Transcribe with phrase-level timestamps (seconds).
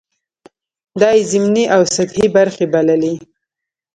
[0.99, 3.13] دا یې ضمني او سطحې برخې بللې.